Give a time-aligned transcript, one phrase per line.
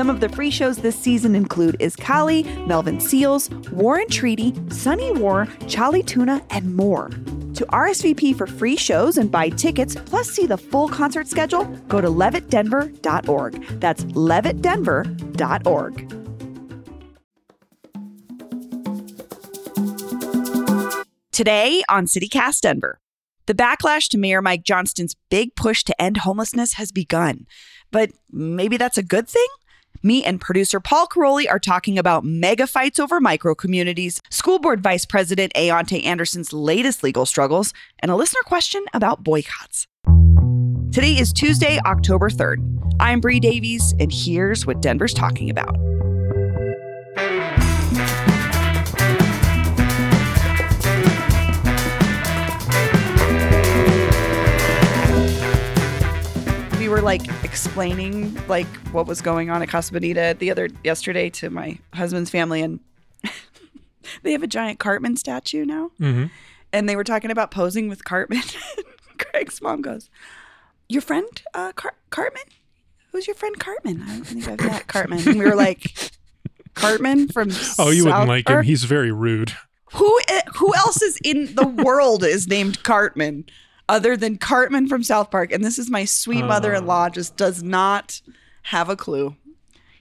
[0.00, 5.12] Some of the free shows this season include Is Kali, Melvin Seals, Warren Treaty, Sunny
[5.12, 7.10] War, Charlie Tuna, and more.
[7.52, 12.00] To RSVP for free shows and buy tickets, plus see the full concert schedule, go
[12.00, 13.62] to levittdenver.org.
[13.78, 16.08] That's levittdenver.org.
[21.30, 23.00] Today on CityCast Denver,
[23.44, 27.46] the backlash to Mayor Mike Johnston's big push to end homelessness has begun.
[27.90, 29.46] But maybe that's a good thing?
[30.02, 34.82] Me and producer Paul Karolyi are talking about mega fights over micro communities, school board
[34.82, 39.86] vice president Auon'tai Anderson's latest legal struggles, and a listener question about boycotts.
[40.90, 42.56] Today is Tuesday, October 3rd.
[42.98, 45.76] I'm Bree Davies, and here's what Denver's talking about.
[57.00, 61.50] Were like explaining like what was going on at Casa Bonita the other yesterday to
[61.50, 62.80] my husband's family, and
[64.22, 66.26] they have a giant Cartman statue now, Mm-hmm.
[66.72, 68.42] and they were talking about posing with Cartman.
[69.18, 70.10] Craig's mom goes,
[70.88, 72.42] "Your friend uh, Car- Cartman?
[73.12, 74.02] Who's your friend Cartman?
[74.02, 76.10] I don't think I've met Cartman." And we were like,
[76.74, 78.62] "Cartman from Oh, you South wouldn't like him.
[78.62, 79.54] He's very rude.
[79.94, 83.44] Who i- who else is in the world is named Cartman
[83.90, 85.52] other than Cartman from South Park?
[85.52, 86.46] And this is my sweet Oh.
[86.46, 87.08] mother-in-law ah.
[87.10, 88.20] just does not
[88.64, 89.36] have a clue.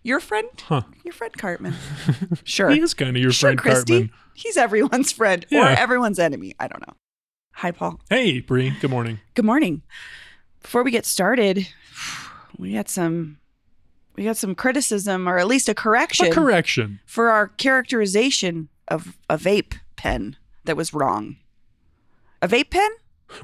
[0.03, 0.83] Your friend, Huh.
[1.03, 1.73] your friend Cartman.
[2.45, 3.93] Sure, He is kind of your sure, friend Christy.
[3.93, 4.11] Cartman.
[4.33, 6.55] He's everyone's friend or everyone's enemy.
[6.59, 6.93] I don't know.
[7.55, 7.99] Hi, Paul.
[8.09, 8.71] Hey, Bree.
[8.79, 9.19] Good morning.
[9.33, 9.81] Good morning.
[10.63, 11.67] Before we get started,
[12.57, 13.37] we got some
[14.15, 16.99] we got some criticism or at least a correction A correction.
[17.05, 21.35] for our characterization of a vape pen that was wrong.
[22.41, 22.89] A vape pen?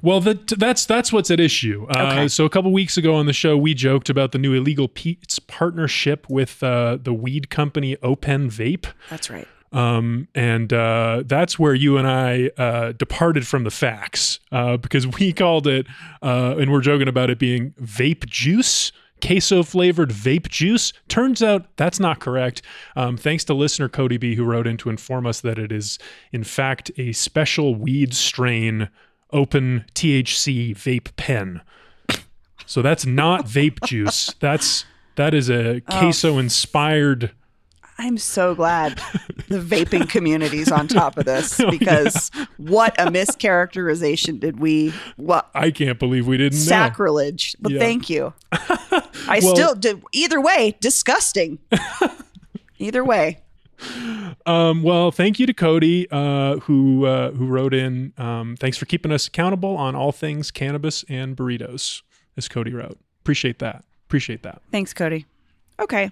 [0.02, 1.86] Well, that that's that's what's at issue.
[1.90, 4.88] Uh, So a couple weeks ago on the show, we joked about the new illegal
[4.88, 8.88] Pete's partnership with uh, the weed company Open Vape.
[9.10, 9.48] That's right.
[9.72, 15.06] Um, and uh, that's where you and I uh, departed from the facts uh, because
[15.20, 15.86] we called it,
[16.22, 20.94] uh, and we're joking about it being vape juice, queso flavored vape juice.
[21.10, 22.62] Turns out that's not correct.
[22.96, 26.00] Um, thanks to listener Cody B, who wrote in to inform us that it is,
[26.32, 28.90] in fact, a special weed strain
[29.32, 31.62] open THC vape pen.
[32.66, 34.34] So that's not vape juice.
[34.40, 36.00] That's that is a oh.
[36.00, 37.32] queso inspired.
[37.98, 38.98] I'm so glad
[39.48, 45.50] the vaping community's on top of this oh, because what a mischaracterization did we what
[45.56, 46.66] I can't believe we didn't know.
[46.66, 47.56] sacrilege.
[47.60, 47.80] But Yeah.
[47.80, 48.34] thank you.
[48.52, 51.60] I Well- still did either way, disgusting.
[52.80, 53.40] either way.
[54.46, 58.14] Um, well, thank you to Cody, uh, who uh, who wrote in.
[58.18, 62.02] Um, thanks for keeping us accountable on all things cannabis and burritos,
[62.38, 62.98] as Cody wrote.
[63.22, 63.84] Appreciate that.
[64.08, 64.62] Appreciate that.
[64.72, 65.26] Thanks, Cody.
[65.80, 66.12] Okay.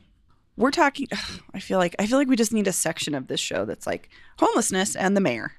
[0.55, 1.07] We're talking
[1.53, 3.87] I feel like I feel like we just need a section of this show that's
[3.87, 4.09] like
[4.39, 5.53] homelessness and the mayor.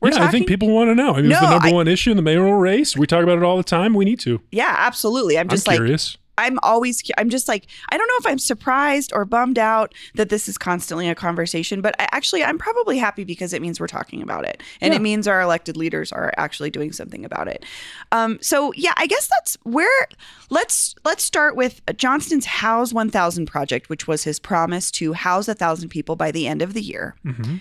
[0.00, 1.14] We're yeah, I think people want to know.
[1.14, 2.96] I mean, it's the number I- one issue in the mayoral race.
[2.96, 3.92] We talk about it all the time.
[3.92, 4.40] We need to.
[4.50, 5.38] Yeah, absolutely.
[5.38, 6.16] I'm just I'm like curious.
[6.38, 10.28] I'm always I'm just like I don't know if I'm surprised or bummed out that
[10.30, 13.86] this is constantly a conversation, but I, actually I'm probably happy because it means we're
[13.88, 14.98] talking about it and Yeah.
[14.98, 17.64] it means our elected leaders are actually doing something about it.
[18.12, 20.06] Um, so yeah, I guess that's where
[20.48, 25.54] let's let's start with Johnston's House 1000 project, which was his promise to house a
[25.54, 27.16] thousand people by the end of the year.
[27.22, 27.56] hmm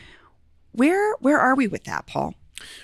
[0.72, 2.36] Where where are we with that, Paul?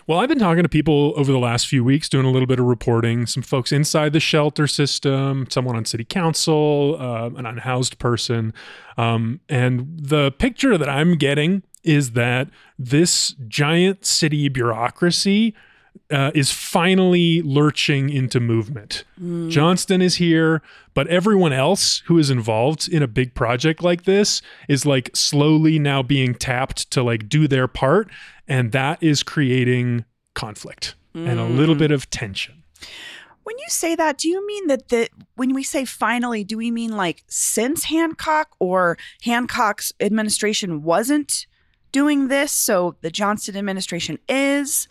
[0.07, 2.59] Well, I've been talking to people over the last few weeks, doing a little bit
[2.59, 3.25] of reporting.
[3.25, 8.53] Some folks inside the shelter system, someone on city council, uh, an unhoused person,
[8.97, 12.49] um, and the picture that I'm getting is that
[12.79, 15.53] this giant city bureaucracy
[16.11, 19.03] uh, is finally lurching into movement.
[19.49, 20.61] Johnston is here,
[20.93, 25.79] but everyone else who is involved in a big project like this is like slowly
[25.79, 28.09] now being tapped to like do their part,
[28.47, 32.63] and that is creating conflict and a little bit of tension.
[33.43, 36.71] When you say that, do you mean that the when we say finally, do we
[36.71, 41.45] mean like since Hancock or Hancock's administration wasn't
[41.91, 44.87] doing this, so the Johnston administration is?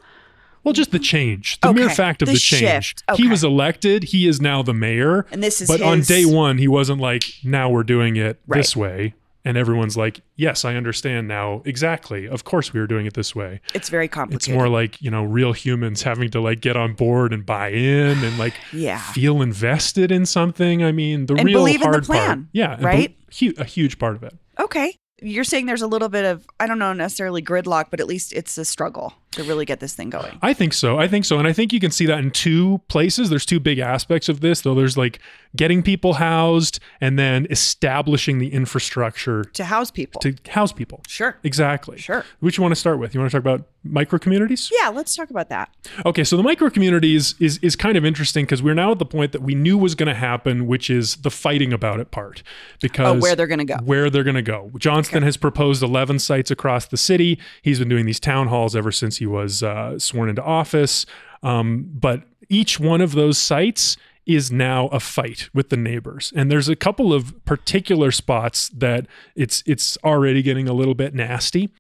[0.64, 2.60] Well, just the change, the mere fact of the the, change.
[2.60, 3.02] shift.
[3.16, 4.04] He was elected.
[4.04, 5.26] He is now the mayor.
[5.30, 8.74] And this is But on day one, he wasn't like, now we're doing it this
[8.74, 9.14] way.
[9.46, 11.60] And everyone's like, yes, I understand now.
[11.66, 12.26] Exactly.
[12.26, 13.60] Of course, we were doing it this way.
[13.74, 14.48] It's very complicated.
[14.48, 17.68] It's more like, you know, real humans having to like get on board and buy
[17.68, 18.98] in and like yeah.
[19.12, 20.82] feel invested in something.
[20.82, 22.38] I mean, the And real believe in the hard part.
[22.52, 22.72] Yeah.
[22.72, 23.16] and be- right?
[23.58, 24.34] a huge part of it.
[24.58, 24.96] Okay.
[25.20, 28.32] You're saying there's a little bit of I don't know necessarily gridlock, but at least
[28.32, 30.38] it's a struggle to really get this thing going.
[30.42, 30.98] I think so.
[30.98, 31.38] I think so.
[31.38, 33.30] And I think you can see that in two places.
[33.30, 34.74] There's two big aspects of this, though.
[34.74, 35.18] There's like
[35.56, 40.20] getting people housed and then establishing the infrastructure To house people.
[40.20, 41.02] to house people.
[41.06, 41.36] sure.
[41.44, 41.98] Exactly.
[41.98, 42.24] Sure.
[42.40, 43.14] Which you want to start with?
[43.14, 44.70] You want to talk about micro communities?
[44.82, 45.68] Yeah, let's talk about that.
[46.06, 49.04] Okay, so the micro communities is is kind of interesting because we're now at the
[49.06, 52.42] point that we knew was going to happen, which is the fighting about it part.
[52.80, 53.76] Because Oh, where they're going to go.
[53.84, 54.70] where they're going to go.
[54.78, 57.38] Johnston has proposed 11 sites across the city.
[57.62, 61.06] He's been doing these town halls ever since he was uh, sworn into office.
[61.42, 66.50] Um, but each one of those sites is now a fight with the neighbors, and
[66.50, 69.06] there's a couple of particular spots that
[69.36, 71.70] it's it's already getting a little bit nasty.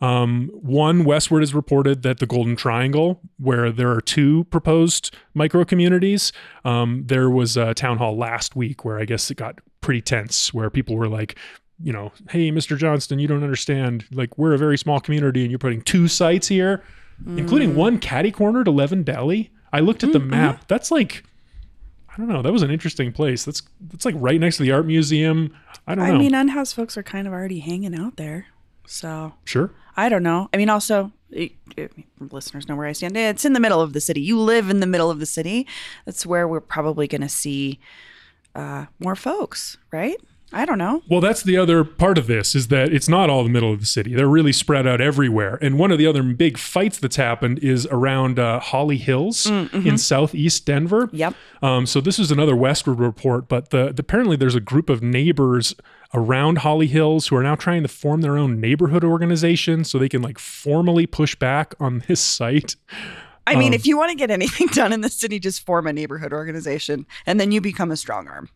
[0.00, 5.64] Um, one Westword is reported that the Golden Triangle, where there are two proposed micro
[5.64, 6.32] communities,
[6.64, 10.54] um, there was a town hall last week where I guess it got pretty tense,
[10.54, 11.36] where people were like,
[11.82, 12.76] you know, hey, Mr.
[12.76, 14.04] Johnston, you don't understand.
[14.12, 16.82] Like, we're a very small community, and you're putting two sites here,
[17.26, 19.50] including one catty cornered 11 Deli.
[19.72, 20.66] I looked at the map.
[20.68, 21.24] That's like,
[22.08, 22.42] I don't know.
[22.42, 23.44] That was an interesting place.
[23.44, 25.54] That's that's like right next to the art museum.
[25.86, 26.14] I don't I know.
[26.16, 28.46] I mean, unhoused folks are kind of already hanging out there.
[28.86, 29.70] So sure.
[29.96, 30.48] I don't know.
[30.52, 33.16] I mean, also, it, it- listeners know where I stand.
[33.16, 34.20] It's in the middle of the city.
[34.20, 35.66] You live in the middle of the city.
[36.06, 37.78] That's where we're probably going to see
[38.54, 40.16] uh, more folks, right?
[40.52, 41.02] I don't know.
[41.10, 43.80] Well, that's the other part of this is that it's not all the middle of
[43.80, 44.14] the city.
[44.14, 45.58] They're really spread out everywhere.
[45.60, 49.98] And one of the other big fights that's happened is around uh, Holly Hills in
[49.98, 51.10] southeast Denver.
[51.12, 51.34] Yep.
[51.62, 55.74] Um, so this is another Westword report, but the, apparently there's a group of neighbors
[56.14, 60.08] around Holly Hills who are now trying to form their own neighborhood organization so they
[60.08, 62.76] can like formally push back on this site.
[63.46, 65.86] I Um, mean, if you want to get anything done in the city, just form
[65.86, 68.48] a neighborhood organization and then you become a strong arm.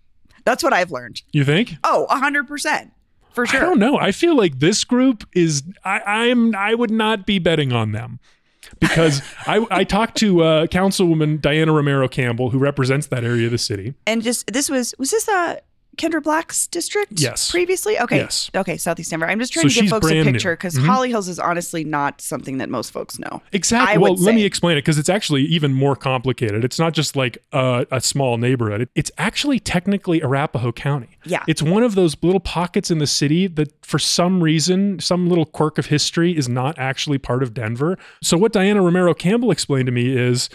[0.44, 1.22] That's what I've learned.
[1.32, 1.74] You think?
[1.84, 2.90] Oh, 100%.
[3.32, 3.60] For sure.
[3.60, 3.98] I don't know.
[3.98, 8.20] I feel like this group is I, I'm I would not be betting on them.
[8.78, 13.52] Because I, I talked to uh, Councilwoman Diana Romero Campbell, who represents that area of
[13.52, 13.94] the city.
[14.06, 15.60] And just this was was this uh
[15.98, 17.20] Kendra Black's district?
[17.20, 17.50] Yes.
[17.50, 17.98] Previously?
[17.98, 18.16] Okay.
[18.16, 18.50] Yes.
[18.54, 19.26] Okay, Southeast Denver.
[19.28, 20.86] I'm just So trying to give folks a picture because Mhm.
[20.86, 23.42] Holly Hills is honestly not something that most folks know.
[23.52, 23.94] Exactly.
[23.94, 26.64] I Well, let me explain it because it's actually even more complicated.
[26.64, 28.88] It's not just like a, a small neighborhood.
[28.94, 31.18] It's actually technically Arapahoe County.
[31.24, 31.44] Yeah.
[31.46, 35.44] It's one of those little pockets in the city that, for some reason, some little
[35.44, 37.98] quirk of history, is not actually part of Denver.
[38.22, 40.48] So, what Diana Romero Campbell explained to me is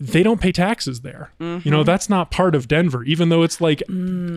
[0.00, 1.32] they don't pay taxes there.
[1.40, 3.82] You know, that's not part of Denver, even though it's like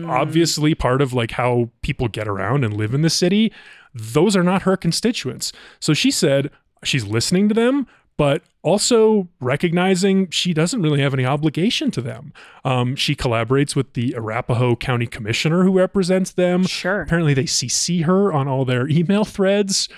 [0.06, 3.52] obviously part of like how people get around and live in the city.
[3.94, 5.52] Those are not her constituents.
[5.78, 6.50] So she said
[6.82, 7.86] she's listening to them,
[8.16, 12.32] but also recognizing she doesn't really have any obligation to them.
[12.64, 16.64] Um, she collaborates with the Arapahoe County Commissioner who represents them.
[16.64, 17.02] Sure.
[17.02, 19.88] Apparently, they CC her on all their email threads.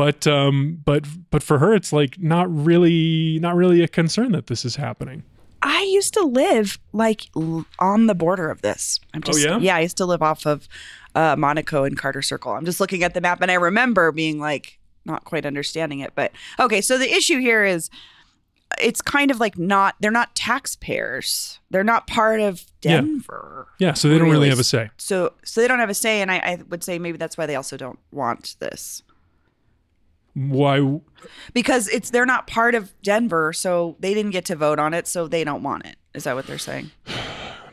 [0.00, 4.46] But um, but but for her, it's like not really not really a concern that
[4.46, 5.24] this is happening.
[5.62, 8.98] I used to live like l- on the border of this.
[9.12, 9.58] I'm just Oh, yeah?
[9.58, 10.66] yeah, I used to live off of
[11.14, 12.52] uh, Monaco and Carter Circle.
[12.52, 16.12] I'm just looking at the map and I remember being like not quite understanding it.
[16.14, 17.90] But okay, so the issue here is
[18.80, 21.58] it's kind of like not they're not taxpayers.
[21.70, 23.02] They're not part of Yeah.
[23.02, 23.66] Denver.
[23.78, 24.48] Yeah, so they don't really Really?
[24.48, 24.88] have a say.
[24.96, 27.44] So so they don't have a say and I, I would say maybe that's why
[27.44, 29.02] they also don't want this.
[30.34, 31.00] Why?
[31.52, 35.06] Because it's they're not part of Denver, so they didn't get to vote on it,
[35.06, 35.96] so they don't want it.
[36.14, 36.90] Is that what they're saying?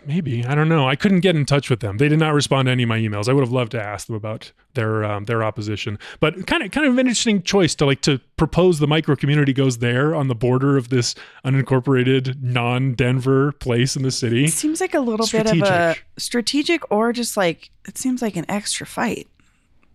[0.06, 0.88] Maybe I don't know.
[0.88, 1.98] I couldn't get in touch with them.
[1.98, 3.28] They did not respond to any of my emails.
[3.28, 6.00] I would have loved to ask them about their um, their opposition.
[6.22, 9.52] But kind of kind of an interesting choice to like to propose the micro community
[9.52, 14.46] goes there on the border of this unincorporated non-Denver place in the city.
[14.46, 16.06] It seems like a little bit of a Strategic.
[16.18, 19.28] strategic or just like it seems like an extra fight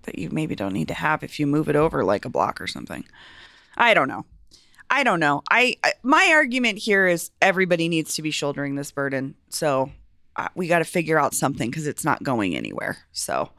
[0.05, 2.61] that you maybe don't need to have if you move it over like a block
[2.61, 3.05] or something.
[3.77, 4.25] I don't know.
[4.91, 5.43] I don't know.
[5.51, 9.35] I, I my argument here is everybody needs to be shouldering this burden.
[9.49, 9.91] So
[10.37, 12.99] uh, we got to figure out something because it's not going anywhere.
[13.13, 13.51] So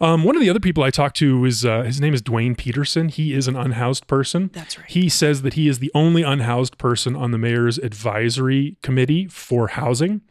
[0.00, 2.56] Um, one of the other people I talked to is uh, his name is Dwayne
[2.56, 3.08] Peterson.
[3.08, 4.50] He is an unhoused person.
[4.52, 4.90] That's right.
[4.90, 9.68] He says that he is the only unhoused person on the mayor's advisory committee for
[9.68, 10.22] housing.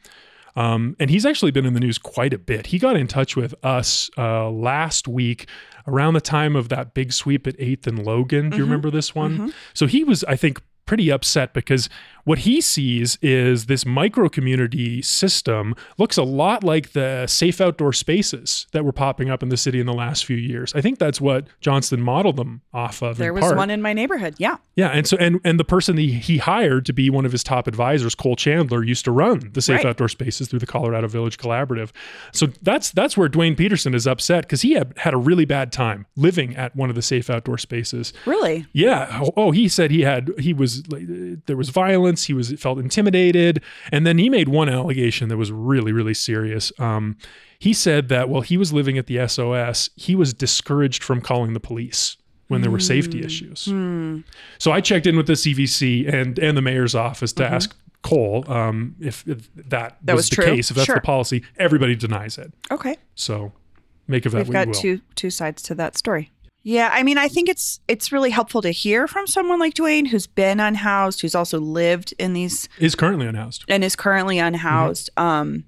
[0.55, 2.67] Um, and he's actually been in the news quite a bit.
[2.67, 5.47] He got in touch with us uh, last week
[5.87, 8.49] around the time of that big sweep at 8th and Logan.
[8.49, 9.53] Do you remember this one?
[9.73, 11.89] So he was, I think, pretty upset because
[12.25, 17.93] what he sees is this micro community system looks a lot like the safe outdoor
[17.93, 20.73] spaces that were popping up in the city in the last few years.
[20.73, 23.17] I think that's what Johnston modeled them off of.
[23.17, 23.57] There was part.
[23.57, 24.35] one in my neighborhood.
[24.39, 24.57] Yeah.
[24.75, 27.43] Yeah, and so and and the person he, he hired to be one of his
[27.43, 29.85] top advisors, Cole Chandler, used to run the Safe Right.
[29.85, 31.91] Outdoor Spaces through the Colorado Village Collaborative.
[32.33, 35.71] So that's that's where Dwayne Peterson is upset because he had had a really bad
[35.71, 38.13] time living at one of the Safe Outdoor Spaces.
[38.25, 38.65] Really?
[38.73, 39.21] Yeah.
[39.21, 41.03] Oh, oh, he said he had he was like,
[41.45, 42.25] there was violence.
[42.25, 46.71] He was felt intimidated, and then he made one allegation that was really really serious.
[46.79, 47.17] Um,
[47.59, 51.53] he said that while he was living at the SOS, he was discouraged from calling
[51.53, 52.17] the police
[52.47, 53.25] when there were safety Hmm.
[53.25, 54.23] issues.
[54.59, 58.43] So I checked in with the CVC and and the mayor's office to ask Cole
[58.51, 60.05] um, if, if that, Mm-hmm.
[60.05, 60.45] That was, was the true.
[60.45, 60.95] case, if that's Sure.
[60.95, 61.43] the policy.
[61.57, 62.53] Everybody denies it.
[62.69, 62.97] Okay.
[63.15, 63.51] So
[64.07, 66.29] make of that We've what got two two sides to that story.
[66.67, 70.07] Yeah, I mean, I think it's it's really helpful to hear from someone like Dwayne
[70.07, 73.65] who's been unhoused, who's also lived in these Is currently unhoused.
[73.69, 75.11] and is currently unhoused.
[75.15, 75.65] Um,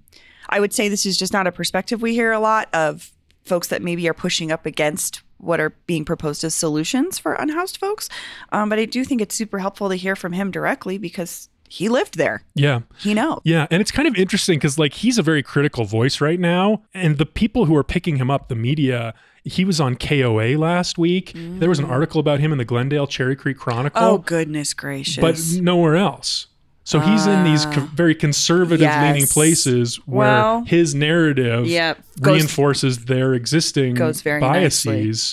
[0.50, 3.12] I would say this is just not a perspective we hear a lot of
[3.46, 7.78] folks that maybe are pushing up against what are being proposed as solutions for unhoused
[7.78, 8.10] folks.
[8.52, 11.90] Um, but I do think it's super helpful to hear from him directly because he
[11.90, 12.44] lived there.
[12.56, 12.82] Yeah.
[12.98, 13.42] He knows.
[13.44, 16.84] Yeah, and it's kind of interesting because like he's a very critical voice right now,
[16.94, 19.14] and the people who are picking him up, the media.
[19.44, 21.32] He was on KOA last week.
[21.34, 21.92] There was an mm.
[21.92, 25.22] article about him in the Glendale Cherry Creek Chronicle, Oh goodness gracious!
[25.22, 26.48] but nowhere else.
[26.84, 32.36] So he's in these co- very conservative leaning places where Well, his narrative Yep, goes-
[32.36, 34.86] reinforces their existing goes very biases.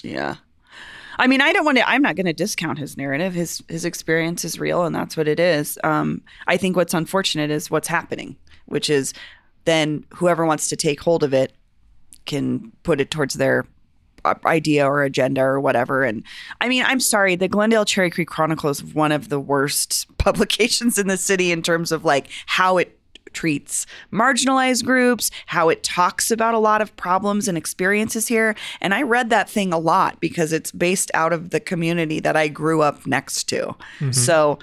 [0.02, 0.12] nicely.
[0.14, 0.36] Yeah.
[1.18, 1.88] I mean, I don't want to.
[1.88, 3.34] I'm not going to discount his narrative.
[3.34, 5.78] His his experience is real, and that's what it is.
[5.84, 9.14] Um, I think what's unfortunate is what's happening, which is
[9.64, 11.52] then whoever wants to take hold of it
[12.26, 13.66] can put it towards their
[14.24, 16.02] uh, idea or agenda or whatever.
[16.02, 16.24] And
[16.60, 20.98] I mean, I'm sorry, the Glendale Cherry Creek Chronicle is one of the worst publications
[20.98, 22.98] in the city in terms of like how it
[23.34, 28.54] treats marginalized groups, how it talks about a lot of problems and experiences here.
[28.80, 32.36] And I read that thing a lot because it's based out of the community that
[32.36, 33.74] I grew up next to.
[33.98, 34.12] Mm-hmm.
[34.12, 34.58] So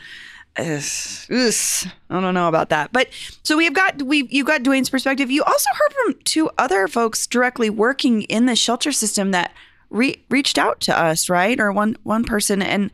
[0.58, 0.84] Ugh,
[1.32, 3.08] ugh, I don't know about that, but
[3.42, 5.32] so we've got we you got Dwayne's perspective.
[5.32, 9.54] You also heard from two other folks directly working in the shelter system that
[9.92, 11.60] re- reached out to us, right?
[11.60, 12.90] Or one one person, and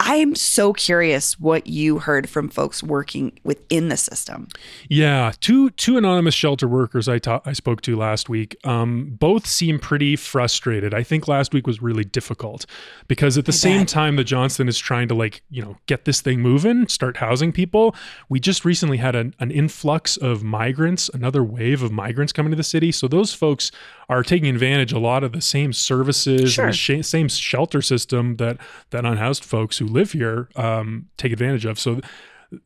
[0.00, 4.48] I'm so curious what you heard from folks working within the system.
[4.88, 8.56] Yeah, two two anonymous shelter workers I ta- I spoke to last week.
[8.64, 10.94] Um, both seem pretty frustrated.
[10.94, 12.64] I think last week was really difficult
[13.08, 13.88] because at the same bet.
[13.88, 17.52] time that Johnston is trying to like you know get this thing moving, start housing
[17.52, 17.94] people.
[18.28, 22.56] We just recently had an, an influx of migrants, another wave of migrants coming to
[22.56, 22.92] the city.
[22.92, 23.72] So those folks
[24.08, 26.66] are taking advantage of a lot of the same services Sure.
[26.66, 28.56] and the sh- same shelter system that
[28.90, 31.78] that unhoused folks who live here um, take advantage of.
[31.80, 32.00] So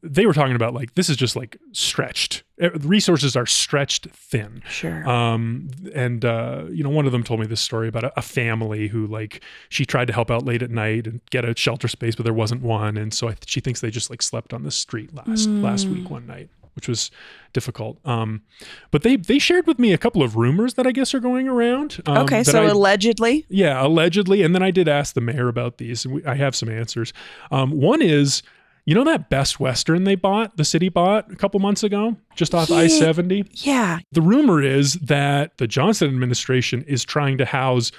[0.02, 2.42] they were talking about like this is just like stretched
[2.80, 5.09] resources are stretched thin Sure.
[5.09, 8.20] um and uh you know one of them told me this story about a, a
[8.20, 11.88] family who like she tried to help out late at night and get a shelter
[11.88, 14.64] space but there wasn't one and so I, she thinks they just like slept on
[14.64, 17.11] the street last last week one night which was
[17.53, 18.43] difficult um
[18.91, 21.49] but they they shared with me a couple of rumors that i guess are going
[21.49, 24.43] around um, okay, so I- allegedly, yeah, allegedly.
[24.43, 27.12] And then I did ask the mayor about these, and we, I have some answers.
[27.50, 28.43] Um, one is,
[28.85, 32.55] you know, that Best Western they bought, the city bought a couple months ago, just
[32.55, 33.45] off I 70.
[33.55, 37.93] yeah, The rumor is that the Johnston administration is trying to house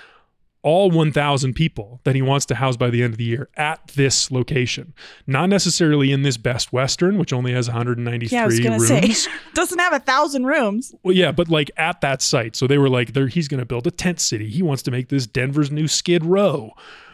[0.63, 3.79] all 1,000 people that he wants to house by the end of the year at
[3.95, 4.93] this location.
[5.25, 8.43] Not necessarily in this Best Western, which only has 193 yeah.
[8.43, 9.23] I was gonna rooms.
[9.23, 10.93] say doesn't have a thousand rooms.
[11.03, 12.55] Well, yeah, but like at that site.
[12.55, 14.49] So they were like, "There, he's going to build a tent city.
[14.49, 16.73] He wants to make this Denver's new Skid Row."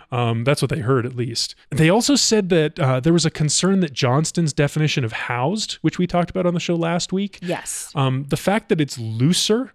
[0.09, 1.53] Um, that's what they heard, at least.
[1.69, 5.97] They also said that uh, there was a concern that Johnston's definition of housed, which
[5.99, 7.91] we talked about on the show last week, Yes.
[7.93, 9.73] um, the fact that it's looser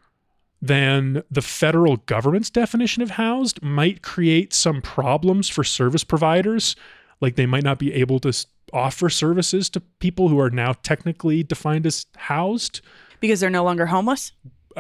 [0.62, 6.76] than the federal government's definition of housed might create some problems for service providers.
[7.21, 8.33] Like they might not be able to
[8.73, 12.81] offer services to people who are now technically defined as housed
[13.21, 14.33] Because they're no longer homeless.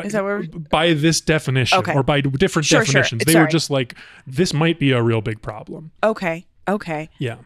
[0.04, 0.42] Is that where?
[0.70, 1.92] by this definition Okay.
[1.94, 3.02] or by different Sure, sure.
[3.02, 3.24] definitions.
[3.26, 3.44] They Sorry.
[3.44, 3.94] were just like,
[4.26, 5.90] this might be a real big problem.
[6.02, 6.46] Okay.
[6.66, 7.10] Okay.
[7.18, 7.36] Yeah.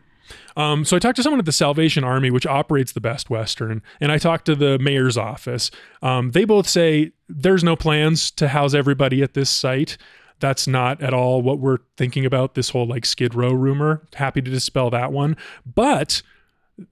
[0.57, 3.83] Um, so I talked to someone at the Salvation Army, which operates the Best Western,
[4.01, 5.71] and I talked to the mayor's office.
[6.03, 9.97] Um, they both say there's no plans to house everybody at this site.
[10.39, 12.55] That's not at all what we're thinking about.
[12.55, 14.03] This whole like Skid Row rumor.
[14.15, 15.37] Happy to dispel that one.
[15.65, 16.23] But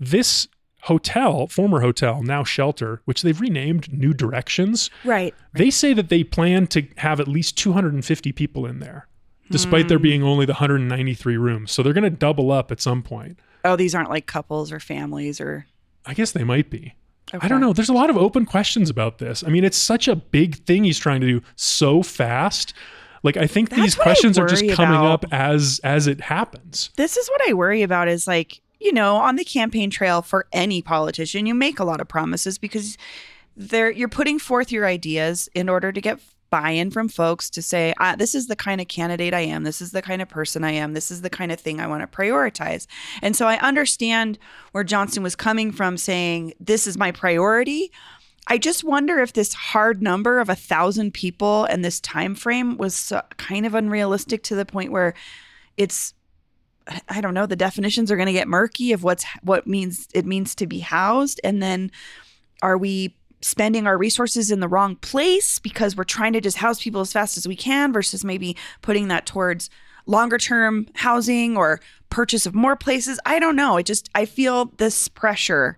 [0.01, 0.49] this
[0.83, 5.35] hotel, former hotel, now shelter, which they've renamed New Directions, Right.
[5.55, 9.09] they say that they plan to have at least 250 people in there,
[9.51, 9.89] despite Hmm.
[9.89, 11.71] there being only the 193 rooms.
[11.73, 13.39] So they're going to double up at some point.
[13.65, 15.67] Oh, these aren't like couples or families or.
[16.07, 16.95] I guess they might be.
[17.33, 17.45] Okay.
[17.45, 17.73] I don't know.
[17.73, 19.43] There's a lot of open questions about this.
[19.45, 22.75] I mean, it's such a big thing he's trying to do so fast.
[23.23, 25.25] Like I think That's these questions are just coming about.
[25.25, 26.91] up as as it happens.
[26.97, 30.47] This is what I worry about is like, you know, on the campaign trail for
[30.53, 32.99] any politician, you make a lot of promises because
[33.57, 36.21] they're you're putting forth your ideas in order to get
[36.55, 39.65] buy-in from folks to say, ah, this is the kind of candidate I am.
[39.65, 40.93] This is the kind of person I am.
[40.93, 42.87] This is the kind of thing I want to prioritize.
[43.23, 44.39] And so I understand
[44.71, 47.91] where Johnston was coming from saying, this is my priority.
[48.47, 52.77] I just wonder if this hard number of a thousand people and this time frame
[52.77, 55.15] was so, kind of unrealistic to the point where
[55.77, 56.15] it's
[57.09, 60.25] I don't know, the definitions are going to get murky of what's what means it
[60.25, 61.91] means to be housed and then
[62.63, 66.83] are we spending our resources in the wrong place because we're trying to just house
[66.83, 69.69] people as fast as we can versus maybe putting that towards
[70.07, 73.21] longer term housing or purchase of more places.
[73.27, 73.77] I don't know.
[73.77, 75.77] It just I feel this pressure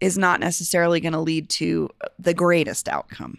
[0.00, 3.38] is not necessarily going to lead to the greatest outcome.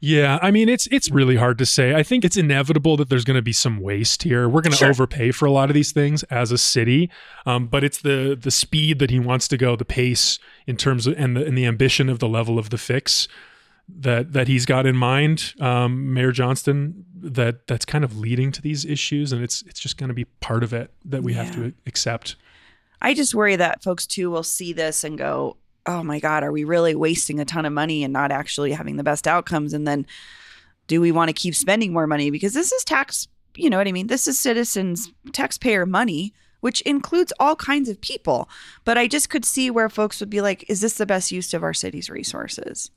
[0.00, 1.94] Yeah, I mean it's it's really hard to say.
[1.94, 4.48] I think it's inevitable that there's going to be some waste here.
[4.48, 4.90] We're going to Sure.
[4.90, 7.10] overpay for a lot of these things as a city,
[7.46, 10.38] um, but it's the the speed that he wants to go, the pace
[10.68, 13.26] in terms of and the and the ambition of the level of the fix
[13.88, 17.04] that that he's got in mind, um, Mayor Johnston.
[17.20, 20.26] That that's kind of leading to these issues, and it's it's just going to be
[20.40, 22.36] part of it that we have to accept.
[23.02, 25.56] I just worry that folks too will see this and go,
[25.88, 28.96] "Oh my god, are we really wasting a ton of money and not actually having
[28.96, 30.06] the best outcomes?" And then
[30.86, 33.88] do we want to keep spending more money because this is tax, you know what
[33.88, 34.06] I mean?
[34.06, 38.48] This is citizens taxpayer money, which includes all kinds of people.
[38.84, 41.52] But I just could see where folks would be like, "Is this the best use
[41.54, 42.90] of our city's resources?"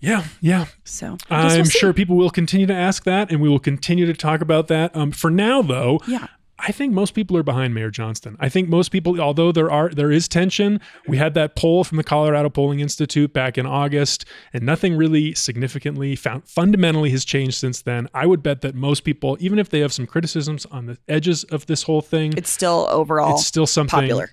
[0.00, 0.66] Yeah, yeah.
[0.84, 4.40] So I'm sure people will continue to ask that, and we will continue to talk
[4.40, 4.96] about that.
[4.96, 6.26] Um, for now, though, Yeah.
[6.62, 8.36] I think most people are behind Mayor Johnston.
[8.38, 11.96] I think most people, although there are there is tension, we had that poll from
[11.96, 17.54] the Colorado Polling Institute back in August, and nothing really significantly found fundamentally has changed
[17.56, 18.08] since then.
[18.14, 21.44] I would bet that most people, even if they have some criticisms on the edges
[21.44, 24.30] of this whole thing, It's still overall it's still something popular.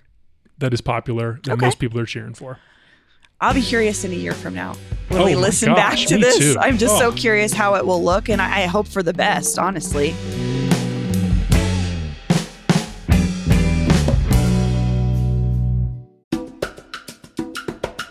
[0.57, 1.65] that is popular that Okay.
[1.65, 2.59] most people are cheering for.
[3.39, 4.75] I'll be curious in a year from now
[5.09, 6.39] when Oh we listen back to this.
[6.39, 6.55] too.
[6.59, 7.11] I'm just so Oh.
[7.11, 10.15] curious how it will look, and I, I hope for the best, honestly.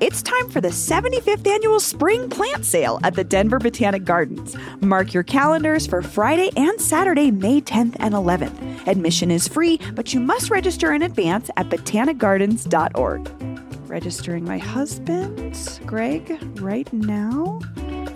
[0.00, 4.56] It's time for the 75th annual spring plant sale at the Denver Botanic Gardens.
[4.80, 8.86] Mark your calendars for Friday and Saturday, May 10th and 11th.
[8.86, 13.88] Admission is free, but you must register in advance at botanicgardens.org.
[13.88, 17.58] Registering my husband, Greg, right now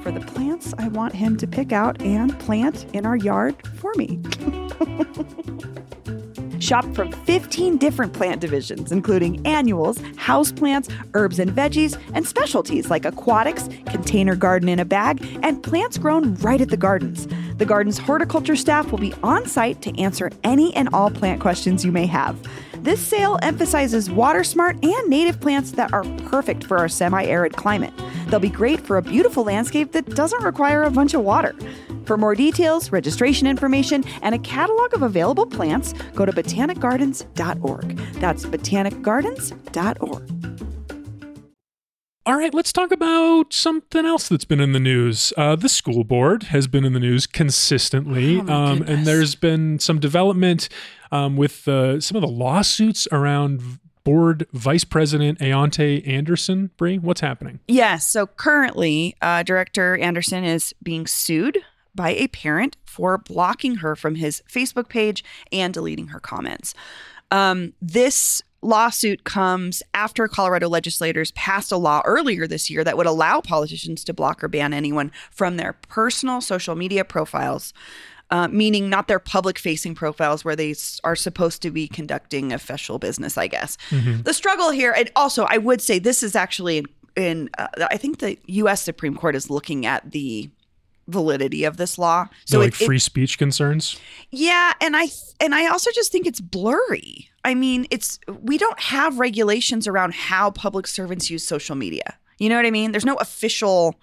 [0.03, 3.92] for the plants I want him to pick out and plant in our yard for
[3.97, 4.21] me.
[6.62, 13.05] Shop from 15 different plant divisions, including annuals, houseplants, herbs and veggies, and specialties like
[13.05, 17.27] aquatics, container garden in a bag, and plants grown right at the gardens.
[17.57, 21.85] The garden's horticulture staff will be on site to answer any and all plant questions
[21.85, 22.38] you may have.
[22.75, 27.57] This sale emphasizes water smart and native plants that are perfect for our semi arid
[27.57, 27.92] climate.
[28.29, 31.57] They'll be great for a beautiful landscape that doesn't require a bunch of water.
[32.07, 37.97] For more details, registration information, and a catalog of available plants, go to botanicgardens.org.
[38.15, 40.29] That's botanicgardens.org.
[42.25, 45.33] All right, let's talk about something else that's been in the news.
[45.37, 49.81] Uh, the school board has been in the news consistently, Oh, um, and there's been
[49.81, 50.69] some development
[51.11, 56.71] um, with uh, some of the lawsuits around board vice president Auon'tai Anderson.
[56.77, 57.59] Bree, what's happening?
[57.67, 58.07] Yes.
[58.07, 61.59] So currently, uh, Director Anderson is being sued
[61.94, 66.74] by a parent for blocking her from his Facebook page and deleting her comments.
[67.31, 73.07] Um, this lawsuit comes after Colorado legislators passed a law earlier this year that would
[73.07, 77.72] allow politicians to block or ban anyone from their personal social media profiles.
[78.31, 82.50] Uh, meaning not their public facing profiles where they s- are supposed to be conducting
[82.50, 83.76] official business, I guess.
[83.90, 87.98] The struggle here, and also I would say this is actually in, in uh, I
[87.98, 88.81] think the U.S.
[88.81, 90.48] Supreme Court is looking at the
[91.12, 92.29] validity of this law.
[92.46, 93.98] So like it, it- free speech concerns.
[94.31, 95.09] yeah, and I
[95.40, 97.31] and I also just think it's blurry.
[97.44, 102.16] I mean, it's we don't have regulations around how public servants use social media.
[102.38, 102.92] You know what I mean?
[102.92, 103.96] There's no official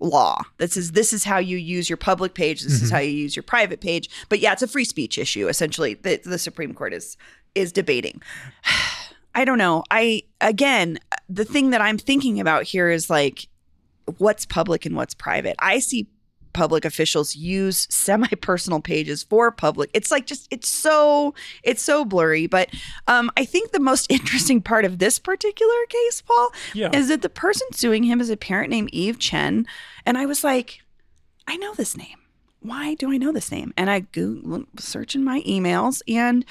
[0.00, 2.94] law that says this is how you use your public page, this is mm-hmm.
[2.94, 4.10] how you use your private page.
[4.28, 7.16] But yeah, it's a free speech issue essentially that the Supreme Court is
[7.54, 8.22] is debating.
[9.36, 9.82] I don't know.
[9.90, 10.98] I again,
[11.28, 13.48] the thing that I'm thinking about here is like
[14.18, 15.56] what's public and what's private.
[15.58, 16.06] I see
[16.54, 19.90] public officials use semi-personal pages for public.
[19.92, 22.70] It's like just it's so it's so blurry, but
[23.06, 26.90] um I think the most interesting part of this particular case, Paul, Yeah.
[26.96, 29.66] is that the person suing him is a parent named Eve Chen,
[30.06, 30.80] and I was like,
[31.46, 32.16] I know this name.
[32.60, 33.74] Why do I know this name?
[33.76, 36.46] And I Google searching my emails and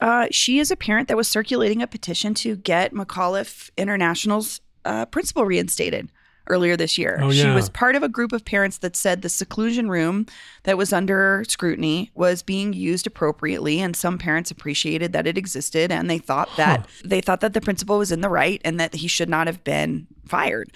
[0.00, 5.06] uh, she is a parent that was circulating a petition to get McAuliffe International's uh,
[5.06, 6.10] principal reinstated
[6.48, 7.18] earlier this year.
[7.20, 7.54] Oh, She yeah.
[7.54, 10.26] was part of a group of parents that said the seclusion room
[10.64, 15.90] that was under scrutiny was being used appropriately, and some parents appreciated that it existed,
[15.92, 18.94] and they thought that they thought that the principal was in the right and that
[18.94, 20.70] he should not have been fired.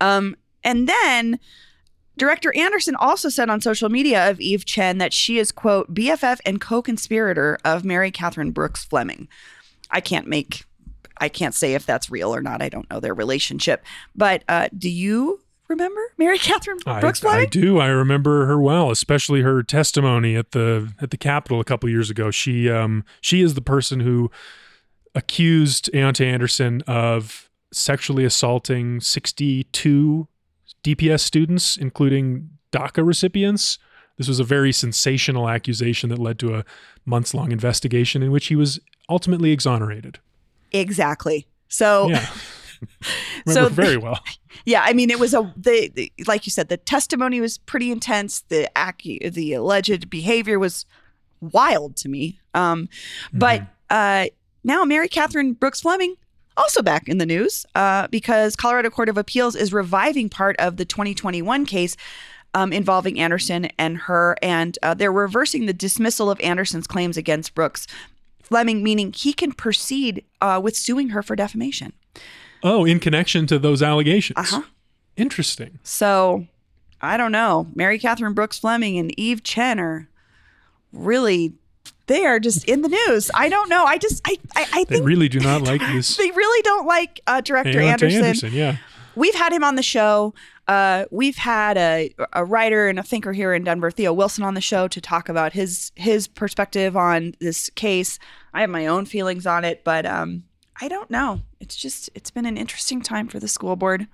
[0.00, 1.38] Um, and then
[2.16, 6.40] Director Anderson also said on social media of Eve Chen that she is, quote, BFF
[6.44, 9.28] and co conspirator of Mary Catherine Brooks Fleming.
[9.90, 10.64] I can't make,
[11.18, 12.62] I can't say if that's real or not.
[12.62, 13.84] I don't know their relationship.
[14.14, 17.48] But uh, do you remember Mary Catherine I, Brooks I Fleming?
[17.50, 17.78] do.
[17.78, 22.10] I remember her well, especially her testimony at the at the Capitol a couple years
[22.10, 22.30] ago.
[22.30, 24.30] She um she is the person who
[25.14, 30.28] accused Auon'tai Anderson of sexually assaulting 62
[30.84, 33.78] DPS students, including DACA recipients.
[34.18, 36.64] This was a very sensational accusation that led to a
[37.04, 40.18] months long investigation in which he was ultimately exonerated.
[40.72, 41.46] Exactly.
[41.68, 42.26] So, Yeah.
[43.46, 44.18] So very well.
[44.64, 47.90] Yeah, I mean, it was a the, the like you said, the testimony was pretty
[47.90, 48.42] intense.
[48.42, 50.86] The acu- the alleged behavior was
[51.40, 52.38] wild to me.
[52.54, 52.88] Um,
[53.32, 54.26] but uh,
[54.62, 56.16] now Mary Catherine Brooks Fleming
[56.56, 60.76] also back in the news uh, because Colorado Court of Appeals is reviving part of
[60.76, 61.96] the 2021 case.
[62.54, 67.54] Um, involving Anderson and her, and uh, they're reversing the dismissal of Anderson's claims against
[67.54, 67.86] Brooks
[68.42, 71.92] Fleming, meaning he can proceed uh, with suing her for defamation.
[72.62, 74.36] Oh, in connection to those allegations.
[74.38, 74.62] Uh-huh.
[75.16, 75.78] Interesting.
[75.82, 76.46] So
[77.00, 77.66] I don't know.
[77.74, 80.08] Mary Catherine Brooks Fleming and Eve Chen are
[80.92, 81.54] really
[82.06, 83.30] they are just in the news.
[83.34, 83.84] I don't know.
[83.84, 86.16] I just I I, I They think really do not like this.
[86.16, 88.24] they really don't like uh, director Anderson.
[88.24, 88.76] Anderson, yeah.
[89.14, 90.34] We've had him on the show.
[90.68, 94.54] Uh, we've had a, a writer and a thinker here in Denver, Theo Wilson, on
[94.54, 98.18] the show to talk about his his perspective on this case.
[98.54, 100.44] I have my own feelings on it, but um,
[100.80, 101.42] I don't know.
[101.60, 104.06] It's just it's been an interesting time for the school board,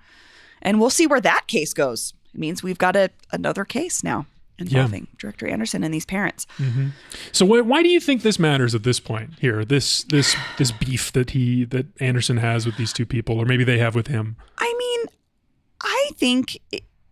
[0.61, 2.13] and we'll see where that case goes.
[2.33, 4.25] It means we've got a another case now
[4.59, 6.45] involving Director Anderson and these parents.
[7.31, 9.65] So why, why do you think this matters at this point here?
[9.65, 13.63] This this this beef that he that Anderson has with these two people, or maybe
[13.63, 14.35] they have with him.
[14.57, 15.07] I mean,
[15.81, 16.59] I think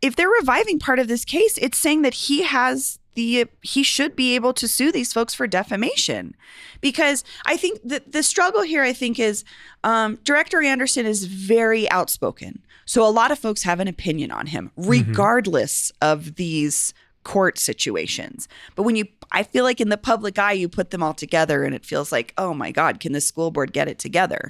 [0.01, 4.15] if they're reviving part of this case, it's saying that he has the he should
[4.15, 6.35] be able to sue these folks for defamation,
[6.81, 9.43] because I think that the struggle here, I think, is
[9.83, 14.45] um, Director Anderson is very outspoken, so a lot of folks have an opinion on
[14.45, 16.93] him, regardless of these
[17.27, 18.47] court situations.
[18.77, 21.65] But when you, I feel like in the public eye, you put them all together,
[21.65, 24.49] and it feels like, oh my God, can the school board get it together?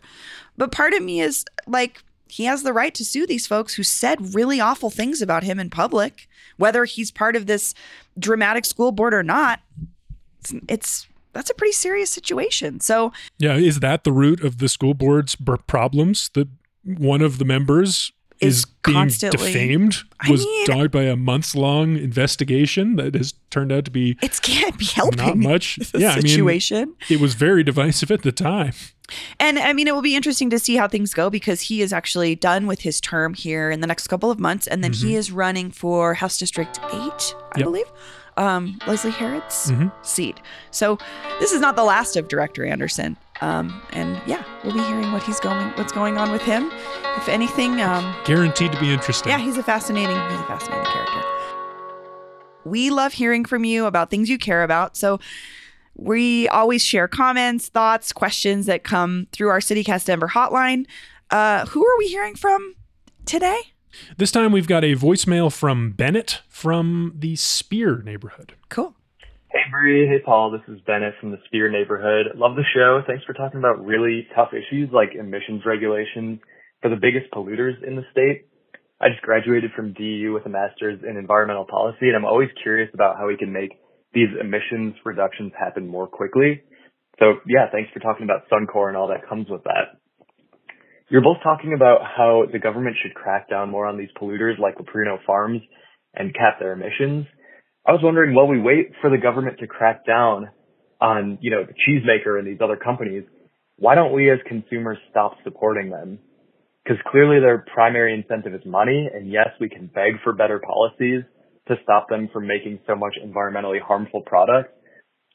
[0.57, 3.81] But part of me is like, he has the right to sue these folks who
[3.81, 7.73] said really awful things about him in public, whether he's part of this
[8.19, 9.59] dramatic school board or not.
[10.41, 12.79] It's, it's that's a pretty serious situation.
[12.79, 15.35] So Yeah, is that the root of the school board's
[15.65, 16.29] problems?
[16.35, 16.47] That
[16.83, 21.55] one of the members Is is, being defamed I was mean- dogged by a months
[21.55, 25.79] long investigation that has turned out to be it can't be helping not much.
[25.95, 26.95] yeah, I mean, situation.
[27.09, 28.73] it was very divisive at the time.
[29.39, 31.93] And I mean, it will be interesting to see how things go because he is
[31.93, 34.67] actually done with his term here in the next couple of months.
[34.67, 37.59] And then he is running for House District 8, I Mm-hmm.
[37.59, 37.65] Yep.
[37.65, 37.85] believe,
[38.37, 39.91] um, Leslie Herod's Mhm.
[40.03, 40.39] seat.
[40.71, 40.97] So
[41.39, 43.17] this is not the last of Director Anderson.
[43.41, 46.71] Um, and yeah, we'll be hearing what he's going, what's going on with him.
[47.17, 49.31] If anything, um, Guaranteed to be interesting.
[49.31, 51.23] yeah, he's a fascinating, he's a fascinating character.
[52.65, 54.97] We love hearing from you about things you care about.
[54.97, 55.19] So
[55.99, 60.85] We always share comments, thoughts, questions that come through our CityCast Denver hotline.
[61.31, 62.75] Uh, who are we hearing from
[63.25, 63.73] today?
[64.17, 68.53] This time we've got a voicemail from Bennett from the Speer neighborhood.
[68.69, 68.95] Cool.
[69.49, 72.35] Hey Bree, hey Paul, this is Bennett from the Speer neighborhood.
[72.35, 73.01] Love the show.
[73.07, 76.39] Thanks for talking about really tough issues like emissions regulations
[76.81, 78.47] for the biggest polluters in the state.
[78.99, 82.89] I just graduated from DU with a master's in environmental policy and I'm always curious
[82.93, 83.71] about how we can make
[84.13, 86.61] these emissions reductions happen more quickly.
[87.19, 89.97] So yeah, thanks for talking about Suncor and all that comes with that.
[91.09, 94.75] You're both talking about how the government should crack down more on these polluters like
[94.77, 95.61] Leprino Farms
[96.13, 97.25] and cap their emissions.
[97.85, 100.49] I was wondering, while we wait for the government to crack down
[100.99, 103.23] on, you know, the cheesemaker and these other companies,
[103.77, 106.19] why don't we as consumers stop supporting them?
[106.83, 111.23] Because clearly their primary incentive is money, and yes, we can beg for better policies
[111.69, 114.73] to stop them from making so much environmentally harmful products,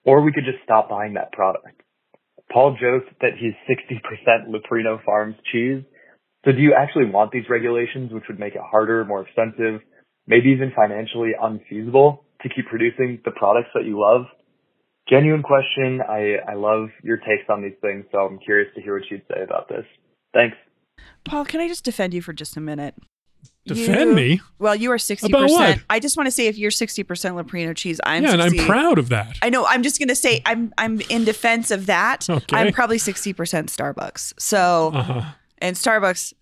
[0.05, 1.81] or we could just stop buying that product.
[2.51, 5.83] Paul joked that he's 60% Leprino Farms cheese.
[6.45, 9.81] So do you actually want these regulations, which would make it harder, more expensive,
[10.27, 14.27] maybe even financially unfeasible to keep producing the products that you love?
[15.09, 16.01] Genuine question.
[16.01, 19.23] I, I love your takes on these things, so I'm curious to hear what you'd
[19.33, 19.85] say about this.
[20.33, 20.57] Thanks.
[21.25, 22.95] Paul, can I just defend you for just a minute?
[23.67, 24.41] Defend You- me?
[24.59, 25.83] Well, you are 60%.
[25.89, 27.05] I just want to say if you're 60%
[27.41, 29.37] Leprino cheese, I'm yeah, and I'm proud of that.
[29.41, 29.65] I know.
[29.67, 32.29] I'm just going to say I'm I'm in defense of that.
[32.29, 32.57] Okay.
[32.57, 34.35] I'm probably 60% Starbucks.
[34.41, 35.23] So, Uh-huh.
[35.59, 36.33] and Starbucks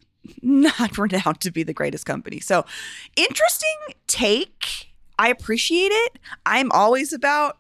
[0.42, 2.40] not renowned to be the greatest company.
[2.40, 2.64] So,
[3.16, 4.88] interesting take.
[5.18, 6.18] I appreciate it.
[6.46, 7.58] I'm always about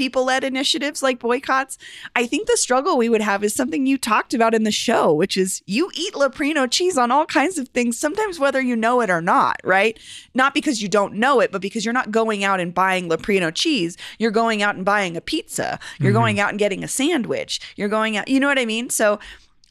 [0.00, 1.76] people led initiatives like boycotts.
[2.16, 5.12] I think the struggle we would have is something you talked about in the show,
[5.12, 9.02] which is you eat Leprino cheese on all kinds of things, sometimes whether you know
[9.02, 9.98] it or not, right?
[10.32, 13.54] Not because you don't know it, but because you're not going out and buying Leprino
[13.54, 13.98] cheese.
[14.18, 15.78] You're going out and buying a pizza.
[15.98, 16.18] You're mm-hmm.
[16.18, 17.60] going out and getting a sandwich.
[17.76, 18.88] You're going out, you know what I mean?
[18.88, 19.18] So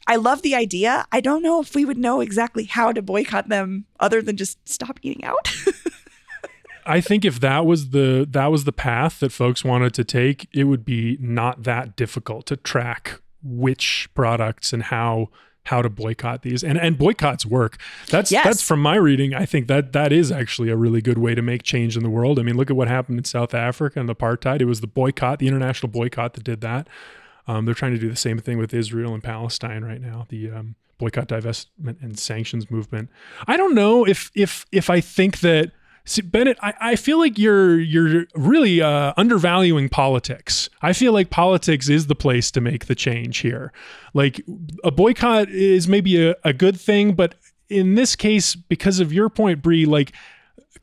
[0.06, 1.06] I love the idea.
[1.10, 4.68] I don't know if we would know exactly how to boycott them other than just
[4.68, 5.52] stop eating out.
[6.86, 10.48] I think if that was the that was the path that folks wanted to take,
[10.52, 15.28] it would be not that difficult to track which products and how
[15.66, 16.64] how to boycott these.
[16.64, 17.78] And and boycotts work.
[18.08, 18.44] That's Yes.
[18.44, 19.34] that's from my reading.
[19.34, 22.10] I think that that is actually a really good way to make change in the
[22.10, 22.38] world.
[22.38, 24.60] I mean, look at what happened in South Africa and apartheid.
[24.60, 26.88] It was the boycott, the international boycott that did that.
[27.46, 30.26] Um, they're trying to do the same thing with Israel and Palestine right now.
[30.28, 33.10] The um, boycott, divestment, and sanctions movement.
[33.46, 35.72] I don't know if if if I think that
[36.04, 36.58] see, Bennett.
[36.62, 40.68] I, I feel like you're you're really uh, undervaluing politics.
[40.82, 43.72] I feel like politics is the place to make the change here.
[44.14, 44.42] Like
[44.84, 47.34] a boycott is maybe a, a good thing, but
[47.68, 50.12] in this case, because of your point, Bree, like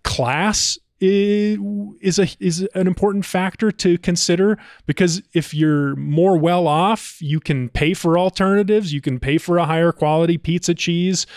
[0.03, 7.21] class is a is an important factor to consider because if you're more well off,
[7.21, 11.27] you can pay for alternatives, you can pay for a higher quality pizza cheese.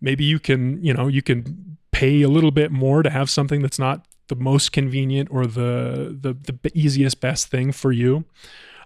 [0.00, 3.62] Maybe you can, you know, you can pay a little bit more to have something
[3.62, 8.24] that's not the most convenient or the the, the easiest best thing for you.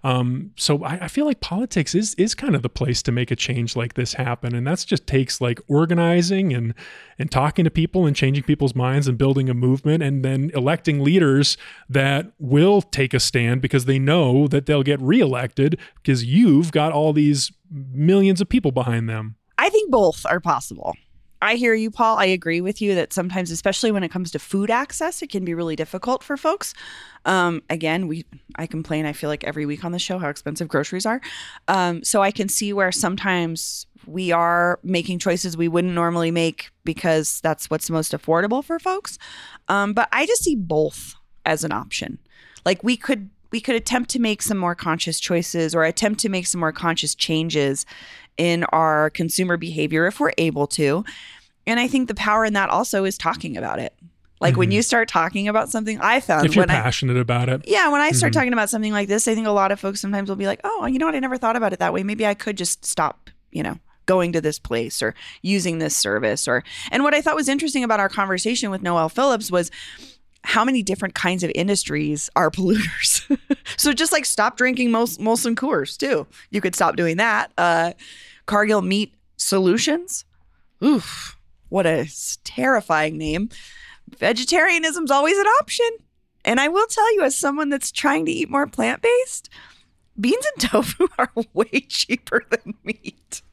[0.01, 3.31] Um, so I, I feel like politics is is kind of the place to make
[3.31, 6.73] a change like this happen, and that's just takes like organizing and
[7.17, 11.03] and talking to people and changing people's minds and building a movement, and then electing
[11.03, 11.57] leaders
[11.89, 16.93] that will take a stand because they know that they'll get reelected because you've got
[16.93, 19.35] all these millions of people behind them.
[19.57, 20.95] I think both are possible.
[21.41, 22.17] I hear you, Paul.
[22.17, 25.45] I agree with you that sometimes, especially when it comes to food access, it can
[25.45, 26.73] be really difficult for folks.
[27.25, 28.25] Um, again, we
[28.55, 29.05] I complain.
[29.05, 31.21] I feel like every week on the show how expensive groceries are.
[31.67, 36.71] Um, so I can see where sometimes we are making choices we wouldn't normally make
[36.83, 39.17] because that's what's most affordable for folks.
[39.67, 42.19] Um, but I just see both as an option.
[42.65, 46.29] Like we could we could attempt to make some more conscious choices or attempt to
[46.29, 47.85] make some more conscious changes
[48.39, 51.03] in our consumer behavior if we're able to.
[51.67, 53.93] And I think the power in that also is talking about it.
[54.41, 57.49] Like when you start talking about something, I found if you're when I passionate about
[57.49, 59.81] it, yeah, when I start talking about something like this, I think a lot of
[59.81, 61.15] folks sometimes will be like, "Oh, you know what?
[61.15, 62.03] I never thought about it that way.
[62.03, 66.47] Maybe I could just stop, you know, going to this place or using this service
[66.47, 69.71] or." And what I thought was interesting about our conversation with Noel Phillips was
[70.45, 73.37] how many different kinds of industries are polluters.
[73.75, 76.25] so just like stop drinking Mol- Molson Coors too.
[76.49, 77.51] You could stop doing that.
[77.57, 77.91] Uh,
[78.49, 80.25] Cargill Meat Solutions.
[80.83, 81.37] Oof,
[81.69, 82.07] what a
[82.43, 83.49] terrifying name.
[84.17, 85.87] Vegetarianism's always an option.
[86.43, 89.49] And I will tell you, as someone that's trying to eat more plant based,
[90.19, 93.43] beans and tofu are way cheaper than meat.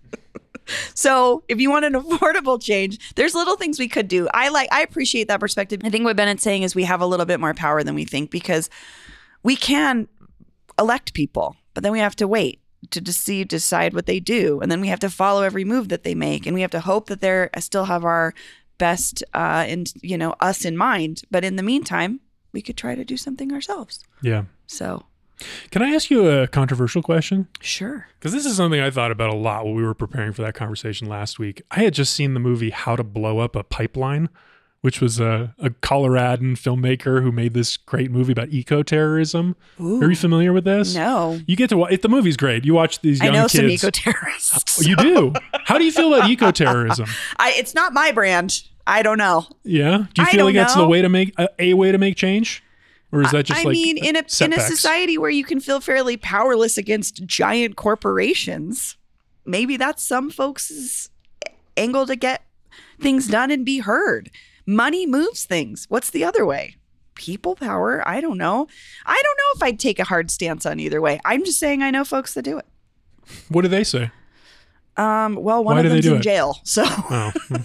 [0.94, 4.28] so if you want an affordable change, there's little things we could do.
[4.32, 5.82] I like I appreciate that perspective.
[5.84, 8.06] I think what Bennett's saying is we have a little bit more power than we
[8.06, 8.70] think because
[9.42, 10.08] we can
[10.78, 14.70] elect people, but then we have to wait to see decide what they do, and
[14.70, 17.08] then we have to follow every move that they make, and we have to hope
[17.08, 18.34] that they're still have our
[18.78, 21.22] best uh, and you know us in mind.
[21.30, 22.20] But in the meantime,
[22.52, 24.04] we could try to do something ourselves.
[24.22, 24.44] Yeah.
[24.66, 25.04] So
[25.70, 27.48] Can I ask you a controversial question?
[27.60, 28.08] sure.
[28.18, 30.54] Because this is something I thought about a lot while we were preparing for that
[30.54, 31.62] conversation last week.
[31.70, 34.28] I had just seen the movie How to Blow Up a Pipeline,
[34.82, 39.56] which was a, a Coloradan filmmaker who made this great movie about eco terrorism.
[39.80, 40.94] Are you familiar with this?
[40.94, 42.00] No, You get to watch.
[42.00, 42.64] The movie's great.
[42.64, 43.54] You watch these young I know kids.
[43.54, 44.78] some eco terrorists.
[44.78, 45.32] Oh, you do.
[45.64, 47.06] How do you feel about eco terrorism?
[47.40, 48.62] It's not my brand.
[48.86, 49.46] I don't know.
[49.64, 50.04] Yeah.
[50.14, 52.62] Do you feel like that's the way to make a, a way to make change,
[53.10, 55.58] or is that just I like mean, in a in a society where you can
[55.58, 58.96] feel fairly powerless against giant corporations,
[59.44, 61.10] maybe that's some folks'
[61.76, 62.42] angle to get
[63.00, 64.30] things done and be heard.
[64.66, 65.86] Money moves things.
[65.88, 66.76] What's the other way?
[67.14, 68.06] People power.
[68.06, 68.66] I don't know.
[69.06, 71.20] I don't know if I'd take a hard stance on either way.
[71.24, 72.66] I'm just saying I know folks that do it.
[73.48, 74.10] What do they say?
[74.96, 76.22] Um, well, one Why of them's in it?
[76.22, 77.32] jail, so Oh.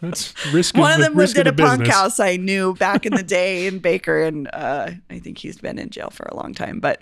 [0.00, 0.76] That's risk.
[0.76, 3.78] one of them lived at a punk house I knew back in the day in
[3.78, 6.80] Baker, and uh, I think he's been in jail for a long time.
[6.80, 7.00] But,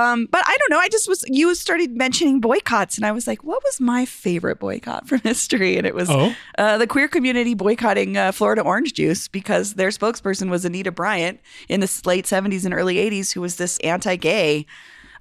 [0.00, 0.78] um, but I don't know.
[0.78, 4.58] I just was you started mentioning boycotts, and I was like, what was my favorite
[4.58, 5.76] boycott from history?
[5.76, 6.34] And it was Oh.
[6.58, 11.40] uh, the queer community boycotting uh, Florida orange juice because their spokesperson was Anita Bryant
[11.68, 14.66] in the late '70s and early '80s, who was this anti-gay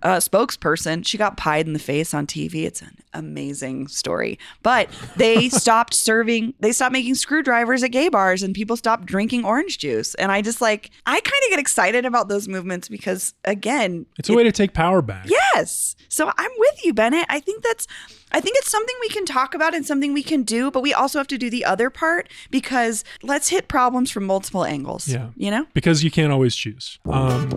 [0.01, 1.05] uh, spokesperson.
[1.05, 2.65] She got pied in the face on TV.
[2.65, 4.39] It's an amazing story.
[4.63, 9.45] But they stopped serving, they stopped making screwdrivers at gay bars and people stopped drinking
[9.45, 10.15] orange juice.
[10.15, 14.29] And I just like, I kind of get excited about those movements because, again, It's
[14.29, 15.27] a way to take power back.
[15.29, 15.95] Yes.
[16.07, 17.25] So I'm with you, Bennett.
[17.29, 17.87] I think that's
[18.31, 20.93] I think it's something we can talk about and something we can do, but we
[20.93, 25.07] also have to do the other part because let's hit problems from multiple angles.
[25.07, 25.29] Yeah.
[25.35, 25.65] You know?
[25.73, 26.99] because you can't always choose.
[27.09, 27.49] Um,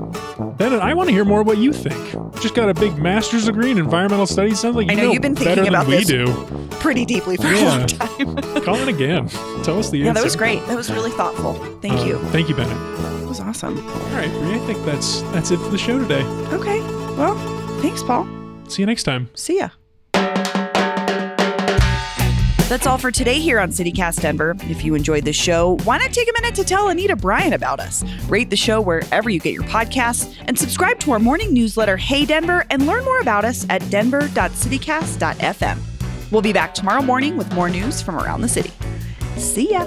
[0.59, 1.95] Bennett, I want to hear more what you think.
[2.41, 4.61] Just got a big master's degree in environmental studies.
[4.61, 6.09] Sounds like you I know, you've been better thinking about than we this.
[6.09, 6.69] do.
[6.81, 8.37] Pretty deeply for a long time.
[8.63, 9.29] Call it again.
[9.63, 10.21] Tell us the yeah, answer.
[10.21, 10.65] that was great.
[10.67, 11.55] That was really thoughtful.
[11.81, 12.19] Thank Uh, you.
[12.31, 12.77] Thank you, Bennett.
[13.03, 13.79] That was awesome.
[13.89, 16.23] All right, Bree, I think that's that's it for the show today.
[16.53, 16.81] Okay.
[17.17, 17.37] Well,
[17.81, 18.27] thanks, Paul.
[18.69, 19.29] See you next time.
[19.35, 19.69] See ya.
[22.73, 24.57] That's all for today here on CityCast Denver.
[24.63, 27.81] If you enjoyed the show, why not take a minute to tell Anita Bryant about
[27.81, 28.03] us?
[28.31, 32.25] Rate the show wherever you get your podcasts and subscribe to our morning newsletter, Hey
[32.25, 35.79] Denver, and learn more about us at denver.citycast.fm.
[36.31, 38.73] We'll be back tomorrow morning with more news from around the city.
[39.37, 39.85] See ya.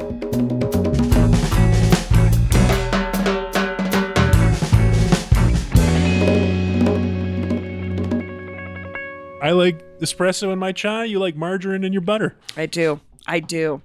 [9.45, 11.03] I like espresso in my chai.
[11.03, 12.36] You like margarine in your butter.
[12.58, 12.99] I do.
[13.27, 13.84] I do.